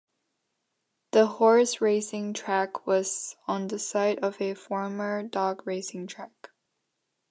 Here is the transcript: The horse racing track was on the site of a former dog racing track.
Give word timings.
The 1.11 1.27
horse 1.27 1.79
racing 1.79 2.33
track 2.33 2.87
was 2.87 3.35
on 3.47 3.67
the 3.67 3.77
site 3.77 4.17
of 4.23 4.41
a 4.41 4.55
former 4.55 5.21
dog 5.21 5.61
racing 5.67 6.07
track. 6.07 6.49